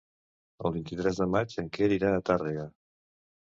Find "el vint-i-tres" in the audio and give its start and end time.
0.69-1.19